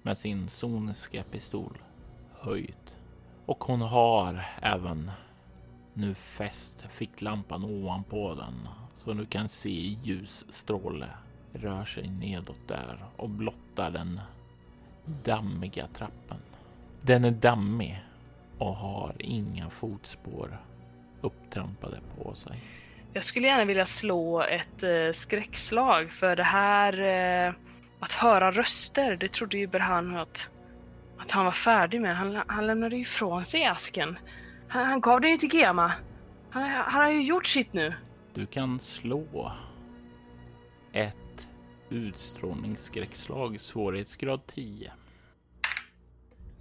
[0.01, 1.77] med sin soniska pistol
[2.39, 2.95] höjt.
[3.45, 5.11] Och hon har även
[5.93, 11.09] nu fäst ficklampan ovanpå den så du kan se ljusstråle
[11.53, 14.21] rör sig nedåt där och blottar den
[15.05, 16.37] dammiga trappen.
[17.01, 18.03] Den är dammig
[18.57, 20.57] och har inga fotspår
[21.21, 22.63] upptrampade på sig.
[23.13, 27.01] Jag skulle gärna vilja slå ett eh, skräckslag för det här
[27.47, 27.53] eh,
[27.99, 29.15] att höra röster.
[29.15, 30.49] Det trodde ju Berhan att,
[31.17, 32.17] att han var färdig med.
[32.17, 34.19] Han, han lämnade ju ifrån sig asken.
[34.67, 35.93] Han, han gav den ju till Gema.
[36.49, 37.93] Han, han har ju gjort sitt nu.
[38.33, 39.51] Du kan slå
[40.91, 41.47] ett
[41.89, 44.91] utstrålningsskräckslag svårighetsgrad 10.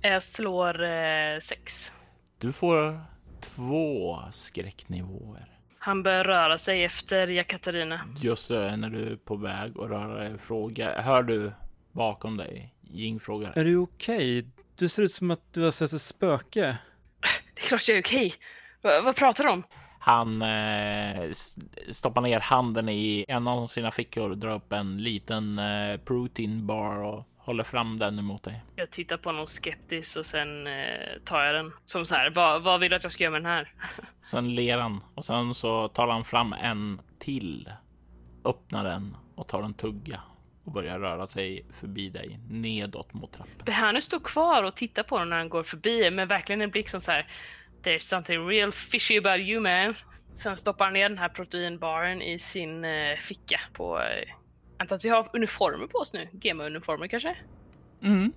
[0.06, 1.88] Jag slår 6.
[1.88, 1.94] Eh,
[2.38, 3.00] du får
[3.40, 5.58] två skräcknivåer.
[5.78, 8.00] Han börjar röra sig efter Jekaterina.
[8.20, 10.38] Just det, när du är på väg att röra dig.
[10.38, 11.52] Fråga, hör du
[11.92, 12.74] bakom dig?
[12.80, 13.58] Jing frågar.
[13.58, 14.38] Är du okej?
[14.38, 14.50] Okay?
[14.76, 16.78] Du ser ut som att du har sett ett spöke.
[17.54, 18.34] Det är klart jag är okej.
[18.78, 19.00] Okay.
[19.00, 19.62] vad pratar du om?
[19.98, 21.30] Han eh,
[21.90, 26.96] stoppar ner handen i en av sina fickor, drar upp en liten eh, protein bar
[26.96, 28.62] och håller fram den emot dig.
[28.76, 31.72] Jag tittar på honom skeptiskt och sen eh, tar jag den.
[31.86, 33.72] Som så här, vad, vad vill du att jag ska göra med den här?
[34.22, 37.70] sen ler han och sen så tar han fram en till,
[38.44, 40.20] öppnar den och tar en tugga
[40.64, 43.64] och börjar röra sig förbi dig nedåt mot trappan.
[43.64, 46.88] Behanu står kvar och tittar på honom när han går förbi med verkligen en blick
[46.88, 47.26] som så här
[47.82, 49.94] There's something real fishy about you man.
[50.34, 54.00] Sen stoppar han ner den här proteinbaren i sin eh, ficka på...
[54.00, 54.34] Eh,
[54.76, 56.28] antar att vi har uniformer på oss nu?
[56.32, 57.36] GEMA-uniformer kanske?
[58.02, 58.32] Mm.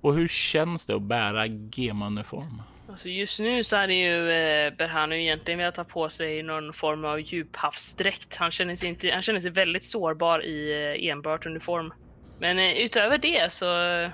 [0.00, 2.62] Och hur känns det att bära GEMA-uniform?
[2.88, 7.04] Alltså just nu så hade ju eh, Berhanu egentligen velat ta på sig någon form
[7.04, 8.36] av djuphavsdräkt.
[8.36, 11.92] Han känner sig, inte, han känner sig väldigt sårbar i eh, enbart uniform.
[12.40, 13.66] Men eh, utöver det så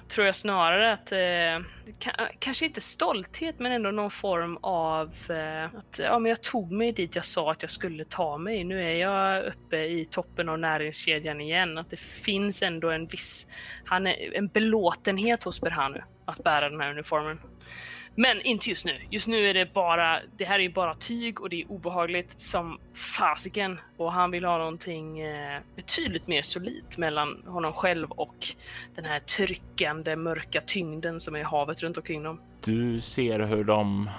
[0.09, 1.67] tror jag snarare att, eh,
[2.39, 6.93] kanske inte stolthet, men ändå någon form av eh, att ja, men jag tog mig
[6.93, 8.65] dit jag sa att jag skulle ta mig.
[8.65, 11.79] Nu är jag uppe i toppen av näringskedjan igen.
[11.79, 13.47] Att det finns ändå en viss,
[13.85, 17.41] han är, en belåtenhet hos Berhanu att bära den här uniformen.
[18.19, 19.01] Men inte just nu.
[19.11, 22.41] Just nu är det bara, det här är ju bara tyg och det är obehagligt
[22.41, 23.79] som fasiken.
[23.97, 28.47] Och han vill ha någonting eh, betydligt mer solidt mellan honom själv och
[28.95, 32.41] den här tryckande mörka tyngden som är havet runt omkring dem.
[32.65, 34.11] Du ser hur de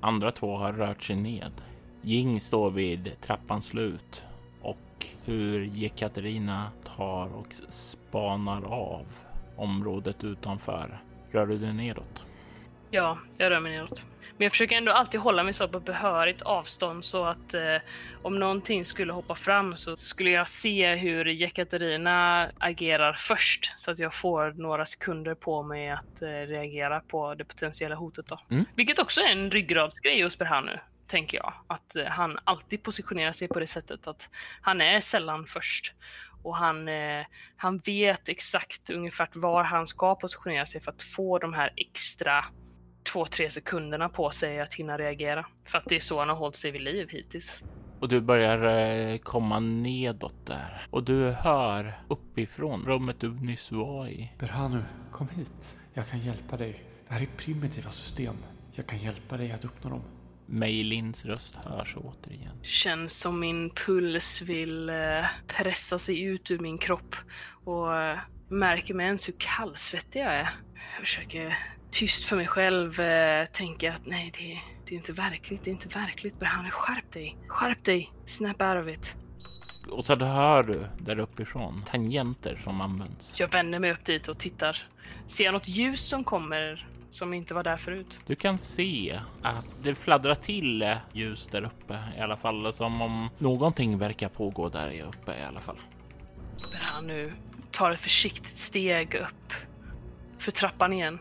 [0.00, 1.52] andra två har rört sig ned.
[2.02, 4.24] Jing står vid trappans slut
[4.60, 9.06] och hur Jekaterina tar och spanar av
[9.56, 11.00] området utanför.
[11.30, 12.22] Rör du dig nedåt?
[12.90, 14.04] Ja, jag rör mig neråt.
[14.38, 17.76] Men jag försöker ändå alltid hålla mig så på behörigt avstånd så att eh,
[18.22, 23.98] om någonting skulle hoppa fram så skulle jag se hur Jekaterina agerar först så att
[23.98, 28.40] jag får några sekunder på mig att eh, reagera på det potentiella hotet då.
[28.50, 28.64] Mm.
[28.74, 31.52] Vilket också är en ryggradsgrej hos Berhanu, tänker jag.
[31.66, 34.28] Att eh, han alltid positionerar sig på det sättet att
[34.60, 35.92] han är sällan först
[36.42, 41.38] och han, eh, han vet exakt ungefär var han ska positionera sig för att få
[41.38, 42.44] de här extra
[43.06, 45.46] två, tre sekunderna på sig att hinna reagera.
[45.64, 47.62] För att det är så han har hållit sig vid liv hittills.
[48.00, 54.08] Och du börjar eh, komma nedåt där och du hör uppifrån rummet du nyss var
[54.08, 54.32] i.
[54.38, 55.78] Berhanu, kom hit.
[55.94, 56.82] Jag kan hjälpa dig.
[57.08, 58.34] Det här är primitiva system.
[58.72, 60.02] Jag kan hjälpa dig att uppnå dem.
[60.46, 62.62] Meilins röst hörs återigen.
[62.62, 67.16] Känns som min puls vill eh, pressa sig ut ur min kropp
[67.64, 70.50] och eh, märker med ens hur kallsvettig jag är.
[70.74, 71.56] Jag försöker
[71.90, 75.72] tyst för mig själv eh, tänka att nej, det, det är inte verkligt, det är
[75.72, 76.38] inte verkligt.
[76.38, 79.14] Berhane, skärp dig, skärp dig, snap out of it.
[79.90, 83.40] Och så hör du där uppifrån tangenter som används.
[83.40, 84.88] Jag vänder mig upp dit och tittar.
[85.26, 88.20] Ser jag något ljus som kommer som inte var där förut?
[88.26, 93.28] Du kan se att det fladdrar till ljus där uppe i alla fall, som om
[93.38, 95.76] någonting verkar pågå där uppe i alla fall.
[96.72, 97.32] Han nu
[97.70, 99.52] tar ett försiktigt steg upp
[100.38, 101.18] för trappan igen.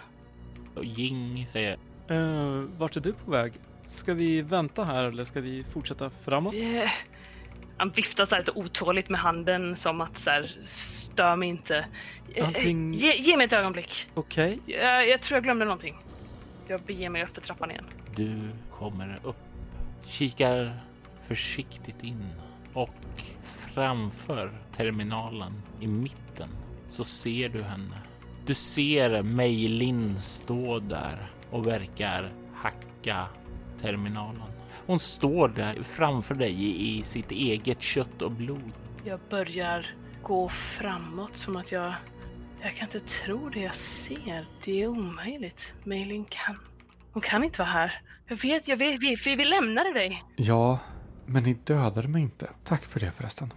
[0.84, 1.78] Jing säger
[2.12, 3.54] Uh, vart är du på väg?
[3.86, 6.56] Ska vi vänta här eller ska vi fortsätta framåt?
[6.56, 6.90] Eh,
[7.78, 11.86] Han viftar så här lite otåligt med handen som att så här, stör mig inte.
[12.36, 14.08] Eh, Allting- Ge, ge mig ett ögonblick.
[14.14, 14.60] Okej.
[14.66, 15.96] Jag, jag tror jag glömde någonting.
[16.68, 17.86] Jag beger mig upp för trappan igen.
[18.16, 18.40] Du
[18.72, 19.38] kommer upp,
[20.04, 20.80] kikar
[21.28, 22.26] försiktigt in
[22.74, 22.96] och
[23.44, 26.50] framför terminalen i mitten
[26.90, 27.98] så ser du henne.
[28.46, 33.28] Du ser Mei Lin stå där och verkar hacka
[33.82, 34.42] terminalen.
[34.86, 38.72] Hon står där framför dig i, sitt eget kött och blod.
[39.04, 41.94] Jag börjar gå framåt som att jag...
[42.62, 44.46] Jag kan inte tro det jag ser.
[44.66, 45.74] Det är omöjligt.
[45.84, 46.58] Mailin kan...
[47.12, 48.02] Hon kan inte vara här.
[48.28, 49.04] Jag vet, jag vet.
[49.04, 50.24] Vi, vi, vi lämnade dig.
[50.36, 50.80] Ja,
[51.26, 52.50] men ni dödade mig inte.
[52.64, 53.50] Tack för det förresten.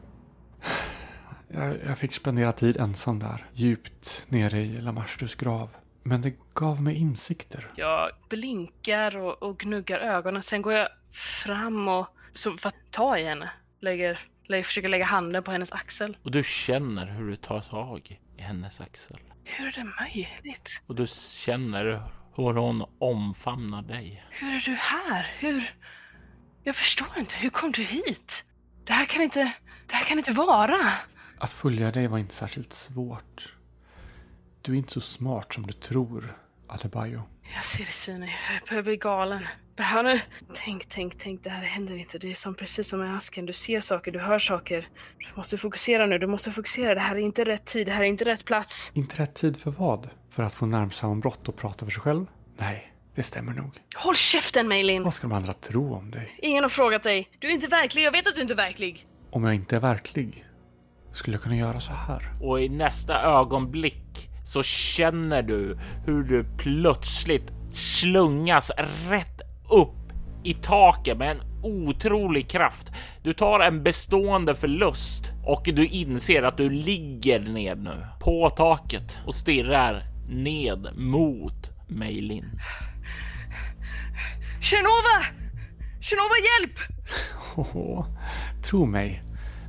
[1.49, 5.71] Jag, jag fick spendera tid ensam där, djupt nere i Lamashtus grav.
[6.03, 7.71] Men det gav mig insikter.
[7.77, 10.43] Jag blinkar och, och gnuggar ögonen.
[10.43, 12.07] Sen går jag fram och...
[12.33, 13.51] Så för att ta i henne.
[13.81, 16.17] Lägger, lägger, försöker lägga handen på hennes axel.
[16.23, 19.17] Och du känner hur du tar tag i hennes axel.
[19.45, 20.81] Hur är det möjligt?
[20.87, 21.85] Och du känner
[22.37, 24.25] hur hon omfamnar dig.
[24.31, 25.27] Hur är du här?
[25.39, 25.75] Hur...
[26.63, 27.37] Jag förstår inte.
[27.37, 28.45] Hur kom du hit?
[28.85, 29.53] Det här kan inte...
[29.87, 30.93] Det här kan inte vara.
[31.39, 33.55] Att följa dig var inte särskilt svårt.
[34.63, 37.23] Du är inte så smart som du tror, Adebayo.
[37.55, 38.29] Jag ser det synen.
[38.61, 39.47] Jag börjar bli galen.
[40.05, 40.21] Nu.
[40.55, 41.45] Tänk, tänk, tänk.
[41.45, 42.19] Det här händer inte.
[42.19, 43.47] Det är som precis som med asken.
[43.47, 44.89] Du ser saker, du hör saker.
[45.19, 46.19] Du måste fokusera nu.
[46.19, 46.95] Du måste fokusera.
[46.95, 47.87] Det här är inte rätt tid.
[47.87, 48.91] Det här är inte rätt plats.
[48.95, 50.09] Inte rätt tid för vad?
[50.31, 52.27] För att få närmsammanbrott och prata för sig själv?
[52.57, 53.71] Nej, det stämmer nog.
[53.97, 55.03] Håll käften, Maylin.
[55.03, 56.37] Vad ska de andra tro om dig?
[56.39, 57.31] Ingen har frågat dig.
[57.39, 58.03] Du är inte verklig.
[58.03, 59.07] Jag vet att du inte är verklig.
[59.31, 60.45] Om jag inte är verklig,
[61.13, 62.33] skulle jag kunna göra så här?
[62.41, 68.71] Och i nästa ögonblick så känner du hur du plötsligt slungas
[69.09, 69.41] rätt
[69.71, 70.13] upp
[70.45, 72.93] i taket med en otrolig kraft.
[73.23, 79.19] Du tar en bestående förlust och du inser att du ligger ned nu på taket
[79.27, 82.61] och stirrar ned mot Meilin.
[84.61, 85.25] Shinova!
[86.01, 86.79] Shinova, hjälp!
[87.57, 88.07] Åh,
[88.63, 89.23] tro mig,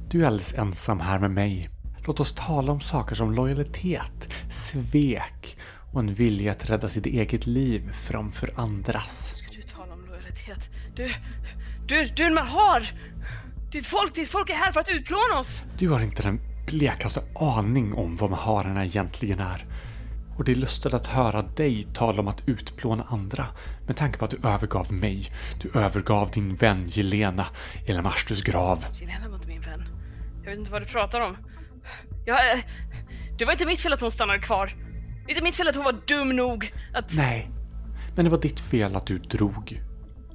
[0.10, 1.70] du är alldeles ensam här med mig.
[2.06, 5.58] Låt oss tala om saker som lojalitet, svek
[5.92, 9.36] och en vilja att rädda sitt eget liv framför andras.
[9.36, 10.70] Ska du tala om lojalitet?
[10.96, 11.12] Du...
[11.88, 12.94] Du, du är en mahar!
[13.72, 15.62] Ditt folk, ditt folk är här för att utplåna oss!
[15.78, 19.66] Du har inte den blekaste aning om vad maharerna egentligen är.
[20.38, 23.46] Och det är lustigt att höra dig tala om att utplåna andra
[23.88, 25.32] med tanke på att du övergav mig.
[25.62, 27.46] Du övergav din vän Jelena
[27.88, 28.86] i Lamashtus grav.
[29.00, 29.49] Jelena var inte.
[30.50, 31.38] Jag vet inte vad du pratar om.
[32.26, 32.60] Jag, eh,
[33.38, 34.66] det var inte mitt fel att hon stannade kvar.
[35.26, 37.14] Det är inte mitt fel att hon var dum nog att...
[37.14, 37.52] Nej,
[38.16, 39.82] men det var ditt fel att du drog.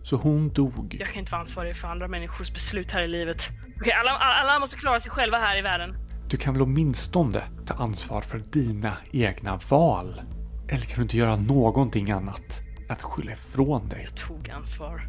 [0.03, 0.97] Så hon dog.
[1.01, 3.49] Jag kan inte vara ansvarig för andra människors beslut här i livet.
[3.81, 5.97] Okej, alla, alla måste klara sig själva här i världen.
[6.29, 10.21] Du kan väl åtminstone ta ansvar för dina egna val?
[10.69, 14.03] Eller kan du inte göra någonting annat än att skylla ifrån dig?
[14.09, 15.09] Jag tog ansvar.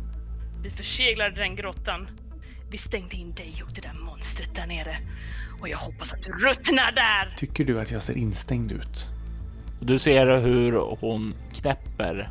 [0.64, 2.08] Vi förseglade den grottan.
[2.70, 4.98] Vi stängde in dig och det där monstret där nere.
[5.62, 7.36] Och jag hoppas att du ruttnar där!
[7.38, 9.08] Tycker du att jag ser instängd ut?
[9.80, 12.30] Du ser hur hon knäpper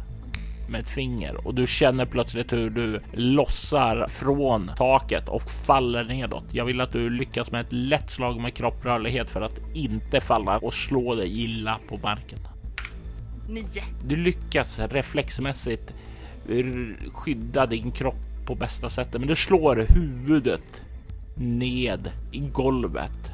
[0.69, 6.45] med ett finger och du känner plötsligt hur du lossar från taket och faller nedåt.
[6.51, 10.59] Jag vill att du lyckas med ett lätt slag med kropprörlighet för att inte falla
[10.59, 12.39] och slå dig illa på marken.
[13.49, 13.85] Nio.
[14.05, 15.95] Du lyckas reflexmässigt
[17.13, 20.85] skydda din kropp på bästa sättet, men du slår huvudet
[21.37, 23.33] ned i golvet.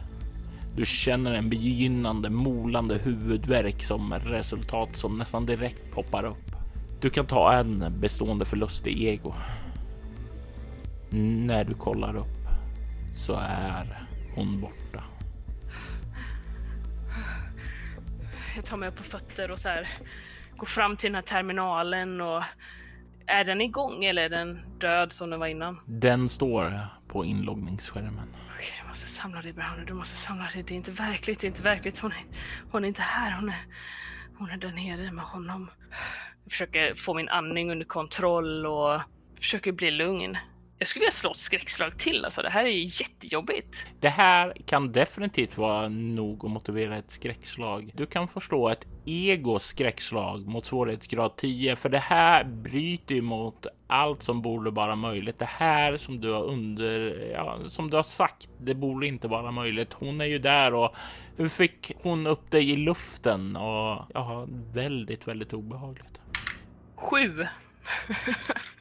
[0.76, 6.50] Du känner en begynnande molande huvudvärk som resultat som nästan direkt poppar upp.
[7.00, 9.34] Du kan ta en bestående förlust i ego.
[11.10, 12.48] När du kollar upp
[13.14, 15.04] så är hon borta.
[18.56, 19.88] Jag tar mig upp på fötter och så här
[20.56, 22.42] går fram till den här terminalen och
[23.30, 25.80] är den igång eller är den död som den var innan?
[25.86, 28.36] Den står på inloggningsskärmen.
[28.54, 29.84] Okej, du måste samla dig Brown.
[29.86, 30.62] Du måste samla dig.
[30.62, 31.40] Det är inte verkligt.
[31.40, 31.98] Det är inte verkligt.
[31.98, 32.24] Hon är,
[32.70, 33.36] hon är inte här.
[33.36, 33.64] Hon är,
[34.38, 35.70] hon är där nere med honom.
[36.44, 39.00] Jag försöker få min andning under kontroll och
[39.36, 40.36] försöker bli lugn.
[40.80, 42.42] Jag skulle vilja slå ett skräckslag till alltså.
[42.42, 43.86] Det här är ju jättejobbigt.
[44.00, 47.90] Det här kan definitivt vara nog att motivera ett skräckslag.
[47.94, 53.66] Du kan förstå ett ego skräckslag mot svårighetsgrad 10, för det här bryter ju mot
[53.86, 55.38] allt som borde vara möjligt.
[55.38, 57.00] Det här som du har under,
[57.32, 59.92] ja, som du har sagt, det borde inte vara möjligt.
[59.92, 60.96] Hon är ju där och
[61.36, 63.56] hur fick hon upp dig i luften?
[63.56, 66.20] Och ja, väldigt, väldigt obehagligt.
[66.96, 67.46] Sju.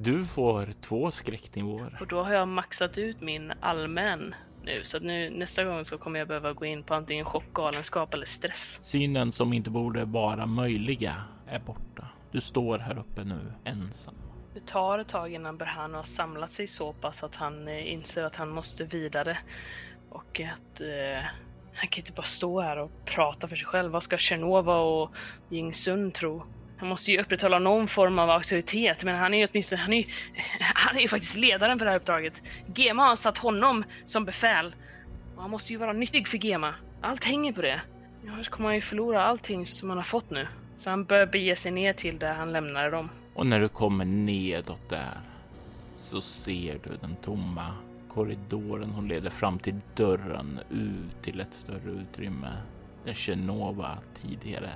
[0.00, 1.98] Du får två skräcknivåer.
[2.00, 5.98] Och då har jag maxat ut min allmän nu, så att nu nästa gång så
[5.98, 8.80] kommer jag behöva gå in på antingen chock, galenskap eller stress.
[8.82, 11.14] Synen som inte borde vara möjliga
[11.46, 12.08] är borta.
[12.32, 14.14] Du står här uppe nu ensam.
[14.54, 18.24] Det tar ett tag innan Berhan har samlat sig så pass att han eh, inser
[18.24, 19.38] att han måste vidare
[20.10, 21.24] och att eh,
[21.74, 23.92] han kan inte bara stå här och prata för sig själv.
[23.92, 25.10] Vad ska Tjernova och
[25.48, 26.42] Jing Sun tro?
[26.78, 29.96] Han måste ju upprätthålla någon form av auktoritet, men han är ju åtminstone, han är
[29.96, 30.04] ju,
[30.74, 32.42] han är ju faktiskt ledaren för det här uppdraget.
[32.74, 34.74] Gema har satt honom som befäl.
[35.36, 36.74] Och han måste ju vara nyttig för Gema.
[37.00, 37.80] Allt hänger på det.
[38.28, 40.46] Annars kommer han ju förlora allting som han har fått nu.
[40.76, 43.08] Så han bör bege sig ner till där han lämnade dem.
[43.34, 45.20] Och när du kommer nedåt där
[45.94, 47.74] så ser du den tomma
[48.08, 52.48] korridoren som leder fram till dörren ut till ett större utrymme
[53.14, 54.70] där tidigare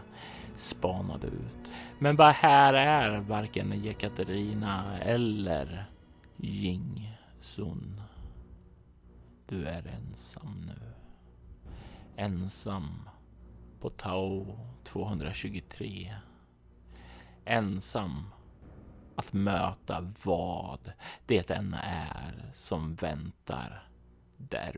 [0.55, 1.71] spanade ut.
[1.99, 5.87] Men vad här är varken Jekaterina eller
[6.37, 8.03] Jing Sun.
[9.47, 10.93] Du är ensam nu.
[12.17, 13.09] Ensam
[13.81, 16.15] på Tao-223.
[17.45, 18.27] Ensam
[19.17, 20.93] att möta vad
[21.27, 23.89] det än är som väntar
[24.37, 24.77] där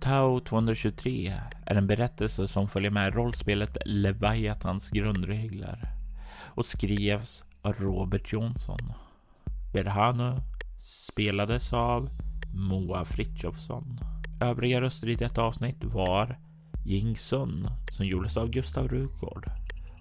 [0.00, 5.88] Tau 223 är en berättelse som följer med rollspelet Leviathans grundregler
[6.54, 8.92] och skrevs av Robert Jonsson.
[9.72, 10.40] Berhanu
[10.78, 12.08] spelades av
[12.54, 13.98] Moa Fritjofsson.
[14.40, 16.38] Övriga röster i detta avsnitt var
[16.86, 19.50] Jing Sun som gjordes av Gustav Rugård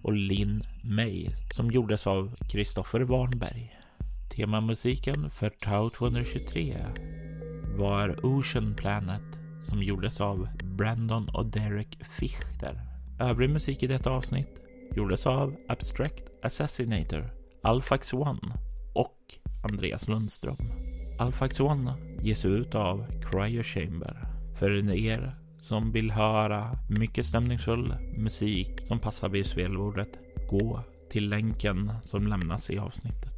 [0.02, 3.76] och Linn May som gjordes av Kristoffer Warnberg.
[4.36, 6.76] Temamusiken för Tau 223
[7.78, 9.39] var Ocean Planet
[9.70, 12.82] som gjordes av Brandon och Derek Fichter.
[13.20, 14.62] Övrig musik i detta avsnitt
[14.96, 17.32] gjordes av Abstract Assassinator,
[17.64, 18.54] Alphax One
[18.96, 19.18] och
[19.64, 20.56] Andreas Lundström.
[21.20, 24.28] Alphax One ges ut av Cryo Chamber.
[24.60, 30.10] För er som vill höra mycket stämningsfull musik som passar vid spelbordet,
[30.50, 33.34] gå till länken som lämnas i avsnittet.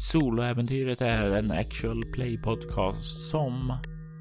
[0.00, 3.72] Soloäventyret är en actual play podcast som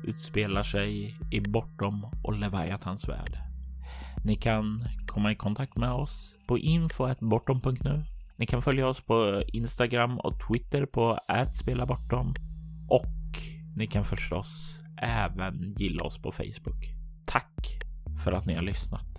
[0.05, 3.37] utspelar sig i Bortom och Leviathans värld.
[4.25, 8.05] Ni kan komma i kontakt med oss på info.bortom.nu.
[8.37, 11.17] Ni kan följa oss på Instagram och Twitter på
[11.53, 12.35] @spelabortom
[12.89, 13.05] och
[13.75, 16.85] ni kan förstås även gilla oss på Facebook.
[17.25, 17.79] Tack
[18.23, 19.14] för att ni har lyssnat.